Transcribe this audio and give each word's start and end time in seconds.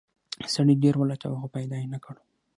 سړي 0.53 0.75
ډیر 0.83 0.95
ولټاوه 0.97 1.37
خو 1.41 1.47
پیدا 1.55 1.77
یې 1.81 1.87
نه 1.93 1.99
کړ. 2.03 2.15